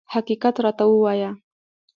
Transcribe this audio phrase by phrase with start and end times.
[0.13, 1.29] حقیقت راته ووایه.